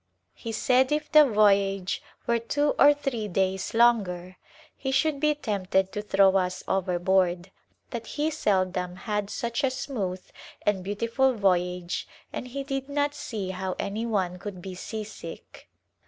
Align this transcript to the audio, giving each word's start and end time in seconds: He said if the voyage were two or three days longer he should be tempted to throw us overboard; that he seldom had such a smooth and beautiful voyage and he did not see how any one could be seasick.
He 0.33 0.51
said 0.51 0.91
if 0.91 1.11
the 1.11 1.25
voyage 1.29 2.01
were 2.25 2.39
two 2.39 2.71
or 2.79 2.91
three 2.91 3.27
days 3.27 3.75
longer 3.75 4.37
he 4.75 4.89
should 4.91 5.19
be 5.19 5.35
tempted 5.35 5.91
to 5.91 6.01
throw 6.01 6.37
us 6.37 6.63
overboard; 6.67 7.51
that 7.91 8.07
he 8.07 8.31
seldom 8.31 8.95
had 8.95 9.29
such 9.29 9.63
a 9.63 9.69
smooth 9.69 10.25
and 10.65 10.83
beautiful 10.83 11.35
voyage 11.35 12.07
and 12.33 12.47
he 12.47 12.63
did 12.63 12.89
not 12.89 13.13
see 13.13 13.49
how 13.51 13.75
any 13.77 14.07
one 14.07 14.39
could 14.39 14.59
be 14.59 14.73
seasick. 14.73 15.69